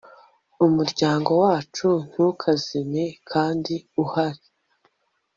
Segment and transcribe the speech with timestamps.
[0.65, 4.45] umuryango wacu ntukazime kandi uhari